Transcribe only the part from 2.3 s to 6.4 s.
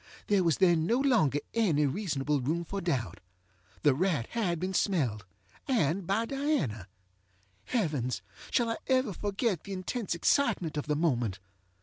room for doubt. The rat had been smelledŌĆöand by